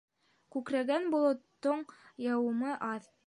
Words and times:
Күкрәгән 0.55 1.05
болоттоң 1.15 1.83
яуымы 2.29 2.75
аҙ. 2.91 3.09